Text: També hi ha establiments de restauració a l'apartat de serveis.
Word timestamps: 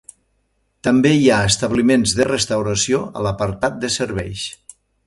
També 0.87 1.11
hi 1.17 1.27
ha 1.33 1.37
establiments 1.51 2.17
de 2.21 2.27
restauració 2.31 3.05
a 3.21 3.25
l'apartat 3.29 3.79
de 3.87 3.97
serveis. 4.01 4.53